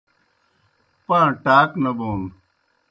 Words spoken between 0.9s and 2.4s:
پاں ٹاک نہ بون